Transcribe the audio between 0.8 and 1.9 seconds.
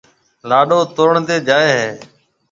تورڻ تيَ جائيَ ھيََََ